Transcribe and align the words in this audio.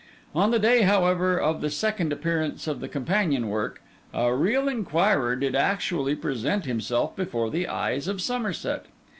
On 0.33 0.49
the 0.49 0.57
day, 0.57 0.81
however, 0.81 1.37
of 1.39 1.61
the 1.61 1.69
second 1.69 2.11
appearance 2.11 2.65
of 2.65 2.79
the 2.79 2.87
companion 2.87 3.49
work, 3.49 3.83
a 4.15 4.33
real 4.33 4.67
inquirer 4.67 5.35
did 5.35 5.53
actually 5.55 6.15
present 6.15 6.65
himself 6.65 7.15
before 7.15 7.51
the 7.51 7.67
eyes 7.67 8.07
of 8.07 8.19
Somerset. 8.19 8.85